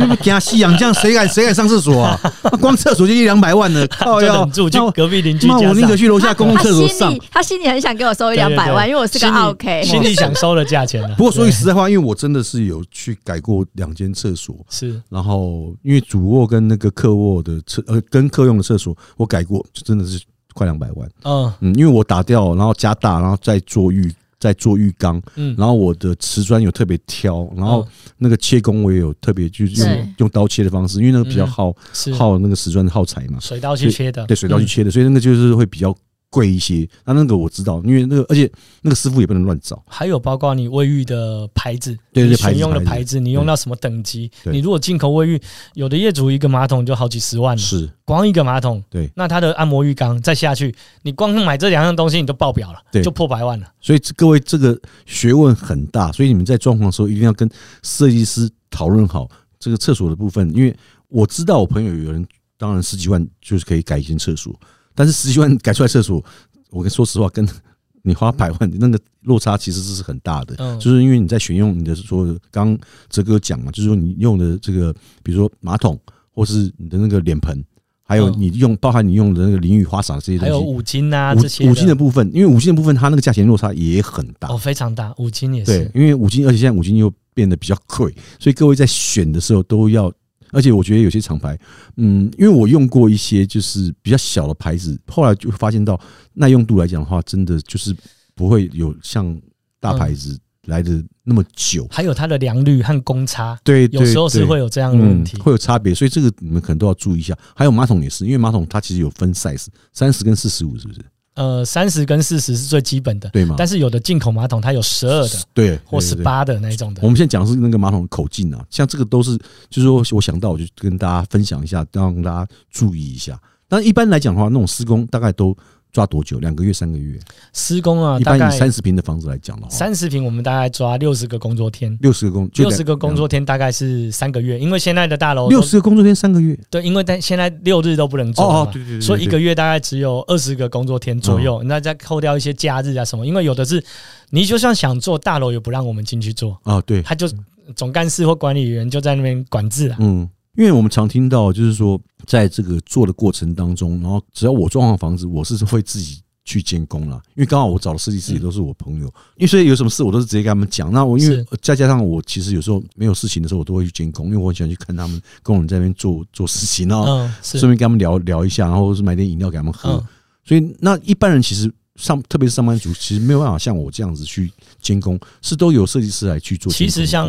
[0.00, 2.18] 因为给他夕阳，这样谁敢谁敢上厕所啊？
[2.60, 7.14] 光厕所就一两百万了，靠 要住去那我隔壁邻居那我宁可去楼下公共厕所上。
[7.30, 9.82] 他心里很想给我收一两百万，因为我是个 OK。
[9.84, 11.14] 心里想收的价钱了。
[11.16, 20.20] 不过说句实在话，因为我真的是有去改过两间厕所，是然后因为主卧跟那个客卧的厕呃跟客用的厕所我改过，就真的是
[20.54, 21.08] 快两百万。
[21.24, 21.52] 嗯。
[21.60, 27.88] 嗯，因为我打掉，然后加大，然后再做浴再做浴缸，嗯，然后我的瓷砖有特别挑，然后嗯。
[28.18, 31.46] 那个切工我也有特别就是用用刀切的方式，因为那个比较嗯。
[31.46, 31.76] 耗
[32.16, 35.94] 耗那个瓷砖耗材嘛，水刀去切的，对水刀去切的，所以那个就是会比较
[36.30, 36.88] 贵一些。
[37.04, 44.30] 那那个我知道，因为那个而且那个师傅也不能乱找，还有包括你卫浴的牌子，对对你选用的牌子，你用到什么等级？
[44.44, 45.40] 你如果进口卫浴，
[45.74, 53.66] 有的业主一个马桶就好几十万了，是光一个马桶，对那他的按摩浴缸再下去，你光买这两样东西你都爆表了，对就破百万了。
[53.80, 57.50] 所以各位这个学问很大，所以你们在装潢的时候一定要跟
[57.82, 60.74] 设计师讨论好这个厕所的部分，因为
[61.08, 62.24] 我知道我朋友有人
[62.56, 64.54] 当然十几万就是可以改一间厕所，
[65.00, 66.22] 但是十几万改出来厕所，
[66.68, 67.48] 我跟说实话跟
[68.04, 70.78] 你花百万那个落差其实是很大的，嗯。
[70.78, 75.98] 就是因为你在选用你的说，刚刚哲哥讲嘛，就是说你用的这个，比如说马桶
[76.34, 77.56] 或是你的那个脸盆，
[78.02, 78.34] 还有嗯。
[78.36, 80.44] 你用包含你用的那个淋浴花洒这些东西。
[80.44, 90.12] 还有五金啊五这些五金的部分，因为五金的部分它那个价钱落差也很大，哦非常大，五金也是，，对因为五金，而且现在五金又变得比较贵，所以各位在选的时候都要，
[90.52, 91.58] 而且我觉得有些厂牌，
[91.96, 96.00] 嗯，因为我用过一些就是比较小的牌子，后来就发现到
[96.34, 97.94] 耐用度来讲的话，真的就是
[98.34, 99.40] 不会有像
[99.78, 101.86] 大牌子来的那么久。
[101.90, 105.40] 还有它的良率和公差，对，有时候是会有这样的问题嗯。
[105.40, 107.36] 会有差别，所以这个你们可能都要注意一下。
[107.54, 111.00] 还有马桶也是，因为马桶它其实有分 size，三十跟四十五，是不是？
[111.40, 113.54] 呃，三十跟四十是最基本的，对吗？
[113.56, 117.08] 但是有的进口马桶它有十二的对，或十八的那种的我。
[117.08, 119.38] 们现在讲的是那个马桶的口径啊，像这个都是，
[119.70, 123.40] 就是说我想到我就跟大家分享一下，让大家注意一下。
[123.68, 125.56] 但一般来讲的话，那种施工大概都
[125.92, 126.38] 抓多久？
[126.38, 127.18] 两个月、三个月？
[127.52, 131.96] 施工啊，一般以三十平的房子来讲的话，三十平，我们大概抓六十个工作天。
[132.00, 136.58] 六十个工，六十个工作天大概是三个月，因为现在的大楼六十个工作天三个月。
[136.70, 143.82] 对，因为但现在六日都不能做对对所以一个月大概只有二十个工作天左右，那再扣掉一些假日啊什么，因为有的是
[144.30, 147.28] 你就算想做，大楼也不让我们进去做，啊，对，他就
[147.74, 149.96] 总干事或管理员就在那边管制啊。
[150.00, 150.28] 嗯，
[150.60, 157.18] 因为我们常听到，就是说，在这个做的过程当中，然后只要我装潢房子，我是会自己去监工啦。
[157.34, 160.92] 因为刚好我找的设计师也都是我朋友，因为所以有什么事我都是直接跟他们讲。
[160.92, 169.92] 那我因为再加上我其实有时候没有事情的时候，我都会去监工，因为我很喜欢去看他们工人在那边做做事情，然后嗯，是顺便跟他们聊聊一下，然后是买点饮料给他们喝。
[169.92, 170.06] 嗯
[170.42, 176.72] 所以那一般人其实上，特别是上班族，其实没有办法像我这样子去监工，是都有设计师来去做。
[176.72, 177.28] 其实像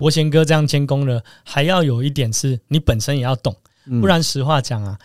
[0.00, 3.54] 国贤哥这样监工了，还要有一点是你本身也要懂，
[3.86, 4.96] 嗯不然实话讲啊，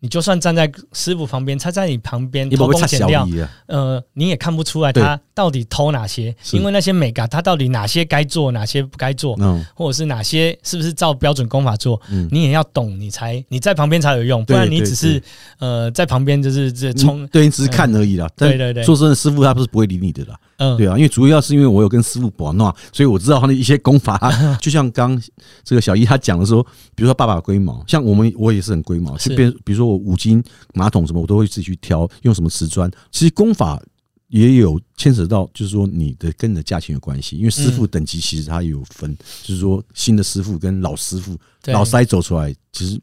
[0.00, 3.50] 你就算站在师傅旁边，他在你旁边偷工减料，啊？
[3.66, 15.22] 呃，你也看不出来他到底偷哪些，因为那些美感，他到底哪些该做，哪些不该做，嗯或者是哪些是不是照标准功法做，嗯，你也要懂，你才你在旁边才有用，不然你只是
[15.60, 18.28] 呃在旁边就是这冲你，对你只是看而已啦。
[18.34, 20.34] 但对对对说真的，师傅他不是不会理你的啦。
[20.60, 24.18] 嗯，对啊，因为主要是因为我有跟师傅保诺，所以我知道他的一些功法。
[24.60, 25.20] 就像刚
[25.64, 26.62] 这个小姨她讲的说，
[26.94, 30.44] 比如说爸爸龟毛，像我们我也是很龟毛，是就变比如说我五金
[30.74, 32.90] 马桶什么，我都会自己去挑用什么瓷砖。
[33.10, 33.82] 其实功法
[34.28, 43.00] 也有牵扯到，就是说你的跟你的价钱有关系，因为师傅等级其实他也有分，就是说新的师傅跟老师傅，对老塞走出来，其实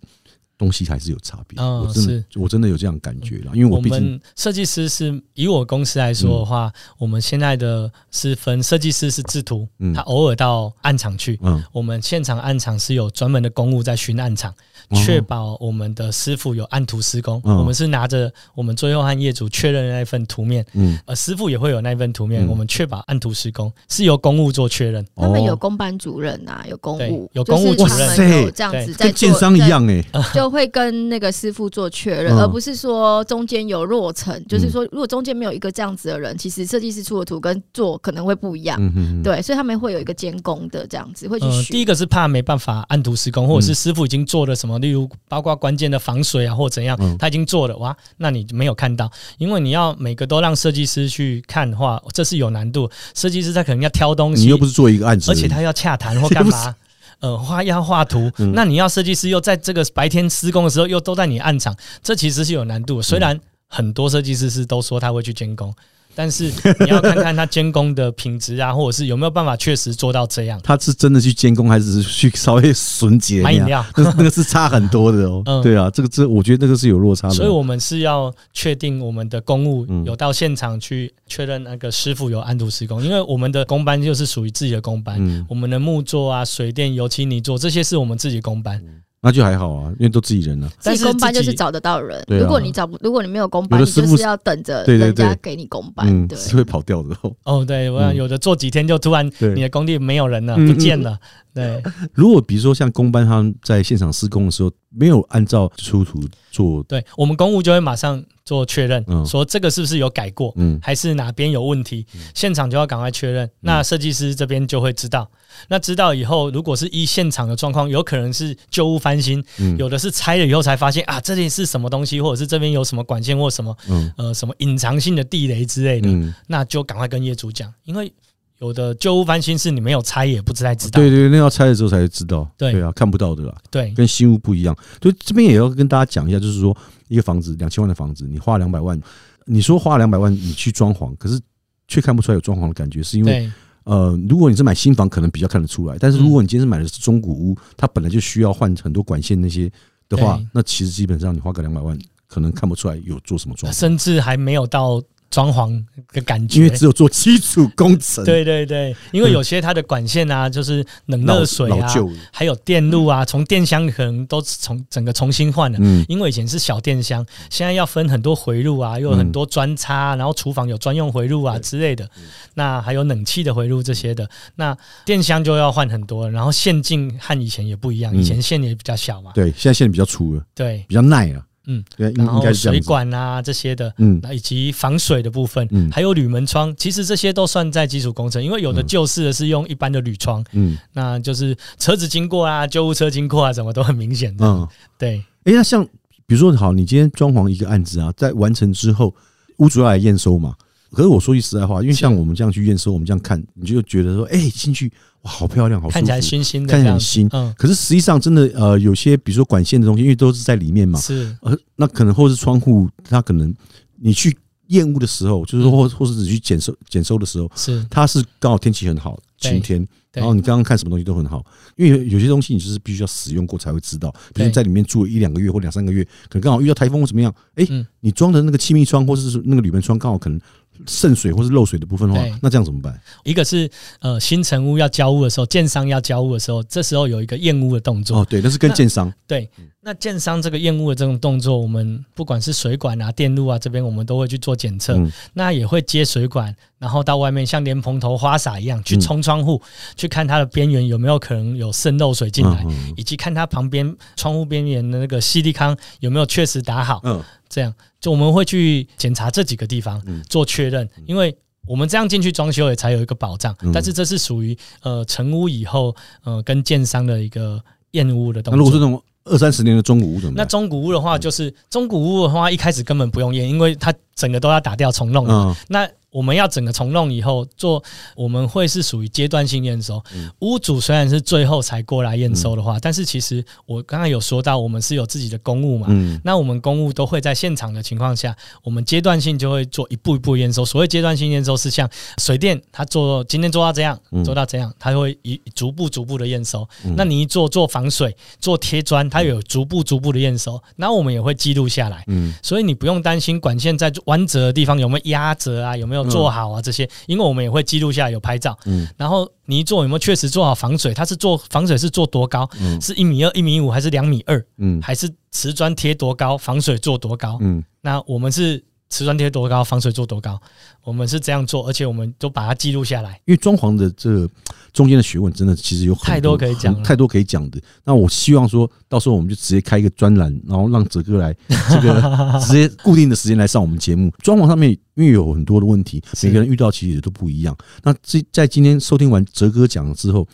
[0.57, 1.59] 东西还是有差别。
[1.59, 9.93] 嗯我真的我真的有这样感觉了，因为我我毕竟们设计师是以我公司来说的话，我们现在的是分设计师是制图，嗯。
[9.93, 11.63] 他偶尔到暗场去，嗯。
[11.71, 14.55] 我们现场暗场是有专门的公务在巡暗场，哦
[14.95, 17.41] 确保我们的师傅有按图施工。
[17.43, 17.57] 嗯。
[17.57, 20.97] 我们是拿着我们最后和业主确认的那份图面，嗯。
[21.05, 22.47] 呃，师傅也会有那份图面，嗯。
[22.47, 25.05] 我们确保按图施工是由公务做确认。
[25.15, 28.51] 他们有哦公班主任啊，有公务，有公务主任。
[28.53, 32.39] 这样子在跟建做商一，样哎，在就会跟那个师傅做确认，嗯。
[32.39, 38.77] 而不是说中间有落成，就是说如果中间没有一个这样子的人，其实设计师出的图跟做可能会不一样。
[38.81, 52.89] 嗯哼哼，对，所以他们会有一个监工的这样子，会去呃，第一个是怕没办法按图施工，或者是师傅已经做了什么，例如包括关键的防水啊，或怎样嗯，他已经做了，哇，那你没有看到，因为你要每个都让设计师去看的话，这是有难度。
[53.13, 56.75] 设计师他可能要挑东西，你又不是做一个案子而且他要洽谈或干嘛。
[57.19, 63.01] 呃，画要画图，嗯那你要设计师又在这个白天施工的时候又都在你暗场，这其实是有难度的。
[63.01, 65.73] 虽然很多设计师是都说他会去监工，
[66.17, 70.59] 但是你要看看他监工的品质啊，或者是有没有办法确实做到这样。
[70.63, 73.43] 他是真的去监工，还是去稍微纯洁？
[73.43, 75.43] 买饮料，那那个是差很多的哦。
[75.45, 77.35] 嗯对啊，这个这我觉得那个是有落差的。
[77.35, 88.81] 所以我们是要确定我们的公务嗯有到现场去确认那个师傅有安图施工，因为我们的工班就是属于自己的工班，嗯，我们的木作啊、水电、油漆、泥做这些是我们自己工班。
[89.19, 90.67] 那就还好啊，因为都自己人啊。
[90.67, 96.07] 自己但是公班就是找得到人，对啊如果你找不，如果你没有公班，你就是要等着对对人家给你公班。
[96.07, 97.31] 嗯，对，是会跑掉的哦。
[97.43, 101.17] 哦，对，我想嗯有的做几天就突然对你的工地没有人了，嗯不见了。
[101.57, 106.19] 对，如果比如说像工班他们在现场施工的时候，没有按照出图
[106.51, 109.25] 做，对我们公务就会马上做确认，嗯。
[109.25, 110.79] 说这个是不是有改过，嗯。
[110.81, 113.49] 还是哪边有问题，现场就要赶快确认。
[113.59, 115.29] 那设计师这边就会知道，
[115.67, 119.75] 那知道以后，如果是依现场的状况，有可能是旧屋翻新，嗯。
[119.77, 128.11] 有的是拆了以后才发现啊，这里是什么东西，或者是这边有什么管线或什么嗯呃什么隐藏性的地雷之类的，嗯，那就赶快跟业主讲，因为
[128.59, 130.99] 有的旧屋翻新是你没有拆也不太知道。
[130.99, 132.49] 对对，那要拆了之后才知道。
[132.57, 134.75] 对对啊，看不到的啦，对跟新屋不一样。
[135.01, 136.75] 所以这边也要跟大家讲一下，就是说
[137.07, 138.99] 一个房子两千万的房子，你花两百万，
[139.45, 141.39] 你说花两百万你去装潢，可是
[141.87, 143.49] 却看不出来有装潢的感觉，是因为
[143.83, 145.95] 呃，如果你是买新房，可能比较看得出来。
[145.99, 149.71] 但是如果你今天是买的是中古屋，它本来就需要换很多管线那些
[150.09, 161.87] 的话，那其实基本上你花个两百万，可能看不出来有做什么装潢，甚至还没有到装潢的感觉，因为只有做基础工程，对对对，因为有些它的管线啊，就是冷老热水啊，
[162.31, 165.77] 还有电路啊，从电箱可能都从整个重新换了。
[165.81, 166.05] 嗯。
[166.07, 172.09] 因为以前是小电箱，现在要分很多回路啊，又有很多专插，然后厨房有专用回路啊之类的，
[172.53, 178.19] 那还有冷气的回路这些的，那电箱就要换很多，然后线径和以前也不一样，嗯。
[178.19, 184.19] 以前线也比较小嘛，对，现在线比较粗了，对，比较耐了，嗯，然后水管啊这些的，嗯。
[184.23, 185.91] 那以及防水的部分，嗯。
[185.91, 190.77] 还有铝门窗，其实这些都算在基础工程，因为有的嗯旧式的是用一般的铝窗，嗯。
[190.93, 194.45] 那就是车子经过啊，救护车经过啊，什么都很明显的。
[194.45, 195.85] 嗯，对，哎，那像
[196.25, 199.13] 比如说好，你今天装潢一个案子啊，在完成之后，
[199.57, 200.55] 屋主要来验收嘛。
[200.97, 207.29] 可是我说句实在话，因为像我们这样去验收，我们这样看，你就觉得说，哎，进去哇，好漂亮，好舒服，看起来新新的，看起来很新。
[207.33, 213.53] 嗯，可是实际上，真的呃，有些比如说管线的东西，因为都是在里面嘛，是，呃，那可能或是窗户，它可能
[213.97, 214.35] 你去
[214.69, 230.39] 验屋的时候，就是说或或是你去检收检收的时候，是，它是刚好天气很好，晴天，然后你刚刚看什么东西都很好，因为有有些东西你就是必须要使用过才会知道，比如在里面住了一两个月或两三个月，可能刚好遇到台风或怎么样，哎嗯，你装的那个气密窗或者是那个铝门窗刚好可能
[230.85, 232.99] 渗水或是漏水的部分的话，那这样怎么办？
[233.23, 238.19] 一个是呃新成屋要交屋的时候，建商要交屋的时候，这时候有一个验屋的动作。
[238.19, 239.49] 哦，对，那是跟建商，对，
[239.81, 244.93] 那建商这个验屋的这种动作，我们不管是水管啊、电路啊这边，我们都会去做检测。
[244.95, 249.61] 嗯那也会接水管，然后到外面像莲蓬头、花洒一样去嗯冲窗户，
[249.95, 257.01] 去看它的边缘有没有可能有渗漏水进来，嗯以及看它旁边窗户边缘的那个吸力康有没有确实打好。
[257.03, 263.55] 嗯这样就我们会去检查这几个地方嗯做确认，因为我们这样进去装修也才有一个保障。
[263.61, 268.87] 嗯但是这是属于呃成屋以后呃跟建商的一个验屋的动那如果是作。
[268.87, 270.37] 那种二三十年的中古屋怎么办？
[270.37, 275.33] 那中古屋的话，就是中古屋的话，一开始根本不用验，因为它整个都要打掉重弄的。
[275.33, 277.83] 嗯那我们要整个重弄以后做，
[278.15, 280.03] 我们会是属于阶段性验收。
[280.39, 286.19] 屋主虽然是最后才过来验收的话，但是其实我刚刚有说到，我们是有自己的公务嘛，嗯。
[286.23, 290.65] 那我们公务都会在现场的情况下，我们阶段性就会做一步一步验收。
[290.65, 291.87] 所谓阶段性验收是像
[292.17, 294.23] 水电，它做今天做到这样，嗯。
[294.23, 296.67] 做到这样，它会一逐步逐步的验收。
[296.95, 302.03] 那你一做做防水、做贴砖，它有逐步逐步的验收，那我们也会记录下来。
[302.07, 302.33] 嗯。
[302.41, 308.57] 所以你不用担心管线在弯折的地方有没有压折啊，有没有做好啊这些，因为我们也会记录下来有拍照。
[308.65, 310.93] 嗯然后你一做有没有确实做好防水？
[310.93, 312.49] 它是做防水是做多高？
[312.59, 314.43] 嗯是一米二、一米五还是两米二？
[314.57, 317.37] 嗯还是瓷砖贴多高，防水做多高？
[317.41, 320.39] 嗯那我们是瓷砖贴多高，防水做多高？
[320.83, 323.19] 我们是这样做，而且我们都把它记录下来。
[323.25, 324.29] 因为装潢的这个
[324.77, 327.59] 中间的学问，真的其实有很太多可以讲太多可以讲的。
[327.83, 331.35] 那我希望说到时候我们就直接开一个专栏，然后让哲哥来
[331.71, 334.13] 这个直接固定的时间来上我们节目。
[334.19, 337.57] 装潢上面因为有很多的问题，每个人遇到其实也都不一样。
[337.81, 340.27] 那这在今天收听完哲哥讲了之后，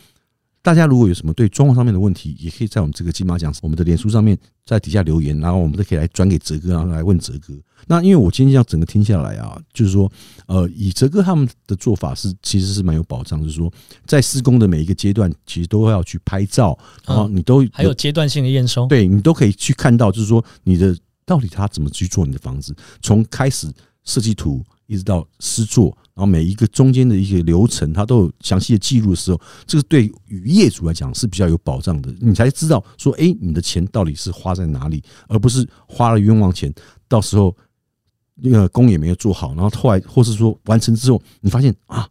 [0.63, 4.35] 大家如果有什么对装潢上面的问题，也可以在我们这个金马奖我们的脸书上面
[4.65, 7.53] 在底下留言，然后我们都可以来转给哲哥，然后来问哲哥。
[7.85, 10.09] 那因为我今天这样整个听下来啊，就是说，
[10.47, 13.69] 呃，以哲哥他们的做法是其实是蛮有保障，就是说
[14.05, 23.69] 在施工的每一个阶段，其实都要去拍照，然后你都还有阶段性的验收，对你都可以去看到，就是说你的到底他怎么去做你的房子，从开始
[24.05, 36.73] 设计图一直到施作，然后每一个中间的一些流程，它都有详细的记录的时候，这个对于业主来讲是比较有保障的，你才知道说，哎、你的钱到底是花在哪里，而不是花了冤枉钱，
[37.07, 37.55] 到时候
[38.35, 42.09] 那个工也没有做好，然后后来或是说完成之后，你发现啊，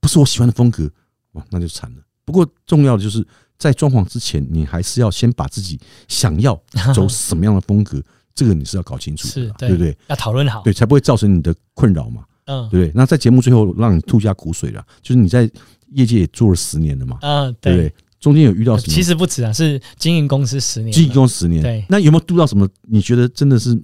[0.00, 0.90] 不是我喜欢的风格，
[1.32, 2.02] 哇，那就惨了。
[2.24, 3.26] 不过重要的就是
[3.58, 6.58] 在装潢之前，你还是要先把自己想要
[6.94, 8.02] 走什么样的风格，
[8.34, 9.96] 这个你是要搞清楚的是，对不对？
[10.08, 10.62] 要讨论好。
[10.62, 12.92] 对，才不会造成你的困扰嘛，嗯对不对？
[12.94, 15.48] 那在节目最后让你吐下苦水了，就是你在
[15.92, 17.72] 业界也做了十年了嘛，嗯，对。
[17.72, 17.94] 不对？
[18.20, 18.94] 中间有遇到什么？
[18.94, 22.66] 其实不止啊，是经营公司十年了，经营公司十年，对那有没有度到什么？
[22.88, 23.78] 你觉得真的是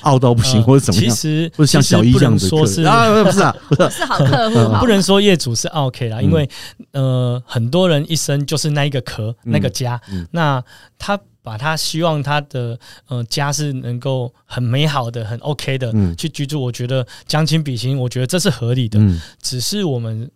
[0.00, 1.14] 傲到不行，呃或者怎么样？
[1.14, 6.48] 其实或者像小一这样子说是啊，不是啊， 不是啊是好客户，好不能说业主是 OK 啦，嗯因为
[6.92, 10.64] 呃，很多人一生就是那一个壳，那个家，嗯那
[10.98, 12.78] 他把他希望他的
[13.08, 16.16] 呃家是能够很美好的、很 OK 的嗯。
[16.16, 18.98] 去居住，我觉得将心比心，我觉得这是合理的。
[19.00, 19.20] 嗯。
[19.40, 20.30] 只是我们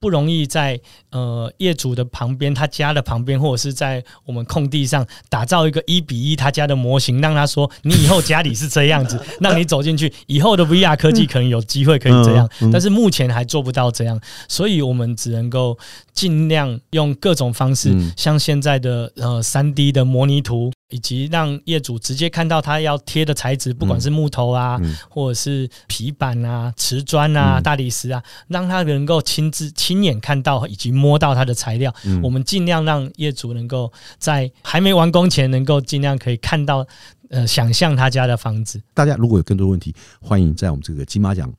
[0.00, 0.80] 不容易在
[1.10, 15.78] 呃业主的旁边，他家的旁边，或者是在我们空地上打造一个一比一他家的模型，让他说你以后家里是这样子， 让你走进去，以后的 VR 科技可能有机会可以这样，嗯嗯但是目前还做不到这样，所以我们只能够
[16.14, 20.72] 尽量用各种方式，嗯像现在的呃三 D 的模拟图。
[20.90, 31.94] 以及让业主直接看到他要贴的材质，不管是木头啊，嗯或者是皮板啊、瓷砖啊、嗯大理石啊，让他能够亲自亲眼看到以及摸到它的材料。
[32.04, 36.86] 嗯我们尽量让业主能够在还没完工前，能够尽量可以看到，
[37.30, 38.80] 呃，想象他家的房子。
[38.92, 41.52] 大家如果有更多问题，欢迎在我们这个金马奖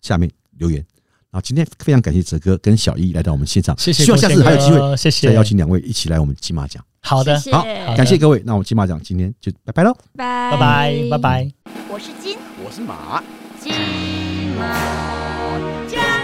[0.00, 0.84] 下面留言。
[1.32, 6.84] 然后今天非常感谢哲哥跟小易来到我们现场，谢谢，希望下次还有机会谢谢再邀请两位一起来我们金马奖。
[7.00, 7.64] 好的，谢谢好
[7.96, 9.96] 感谢各位，那我们金马奖今天就拜拜喽。
[10.14, 11.50] 拜拜拜，拜拜。
[11.88, 13.22] 我是金我是马。
[13.58, 13.72] 金
[14.58, 16.21] 马奖。